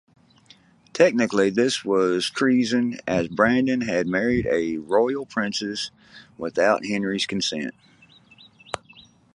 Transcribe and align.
Technically 0.93 1.51
this 1.51 1.85
was 1.85 2.27
treason, 2.27 2.97
as 3.05 3.27
Brandon 3.27 3.81
had 3.81 4.07
married 4.07 4.47
a 4.47 4.77
Royal 4.77 5.27
Princess 5.27 5.91
without 6.39 6.87
Henry's 6.87 7.27
consent. 7.27 7.75